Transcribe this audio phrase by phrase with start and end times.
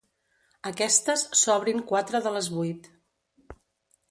[0.69, 2.91] Aquestes s'obrin quatre de les vuit.